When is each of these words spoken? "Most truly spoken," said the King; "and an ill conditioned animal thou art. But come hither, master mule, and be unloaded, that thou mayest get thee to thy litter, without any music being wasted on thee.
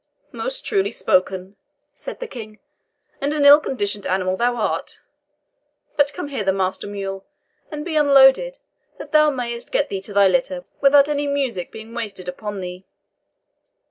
"Most 0.31 0.65
truly 0.65 0.89
spoken," 0.89 1.57
said 1.93 2.19
the 2.19 2.25
King; 2.27 2.57
"and 3.21 3.33
an 3.33 3.45
ill 3.45 3.59
conditioned 3.59 4.07
animal 4.07 4.35
thou 4.35 4.55
art. 4.55 4.99
But 5.95 6.11
come 6.11 6.29
hither, 6.29 6.51
master 6.51 6.87
mule, 6.87 7.23
and 7.71 7.85
be 7.85 7.95
unloaded, 7.95 8.57
that 8.97 9.11
thou 9.11 9.29
mayest 9.29 9.71
get 9.71 9.89
thee 9.89 10.01
to 10.01 10.11
thy 10.11 10.27
litter, 10.27 10.65
without 10.81 11.07
any 11.07 11.27
music 11.27 11.71
being 11.71 11.93
wasted 11.93 12.27
on 12.39 12.57
thee. 12.61 12.83